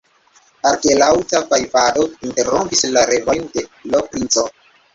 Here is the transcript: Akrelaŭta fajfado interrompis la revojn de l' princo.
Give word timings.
Akrelaŭta 0.69 1.41
fajfado 1.51 2.07
interrompis 2.29 2.83
la 2.97 3.07
revojn 3.13 3.47
de 3.55 3.69
l' 3.93 4.05
princo. 4.13 4.51